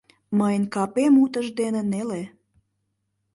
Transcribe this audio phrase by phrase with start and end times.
[0.37, 2.21] Мыйын капем утыждене неле.